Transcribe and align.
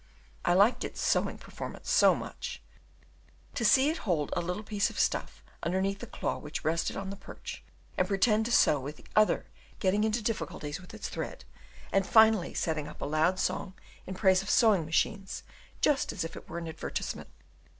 I 0.43 0.55
liked 0.55 0.83
its 0.83 0.99
sewing 0.99 1.37
performance 1.37 1.87
so 1.91 2.15
much 2.15 2.59
to 3.53 3.63
see 3.63 3.91
it 3.91 3.97
hold 3.99 4.33
a 4.35 4.41
little 4.41 4.63
piece 4.63 4.89
of 4.89 4.99
stuff 4.99 5.43
underneath 5.61 5.99
the 5.99 6.07
claw 6.07 6.39
which 6.39 6.65
rested 6.65 6.97
on 6.97 7.11
the 7.11 7.15
perch, 7.15 7.63
and 7.99 8.07
pretend 8.07 8.47
to 8.47 8.51
sew 8.51 8.79
with 8.79 8.95
the 8.97 9.05
other, 9.15 9.45
getting 9.77 10.03
into 10.03 10.23
difficulties 10.23 10.81
with 10.81 10.95
its 10.95 11.07
thread, 11.07 11.45
and 11.91 12.07
finally 12.07 12.55
setting 12.55 12.87
up 12.87 12.99
a 12.99 13.05
loud 13.05 13.37
song 13.37 13.75
in 14.07 14.15
praise 14.15 14.41
of 14.41 14.49
sewing 14.49 14.85
machines 14.87 15.43
just 15.81 16.11
as 16.11 16.23
if 16.23 16.35
it 16.35 16.49
were 16.49 16.57
an 16.57 16.67
advertisement. 16.67 17.29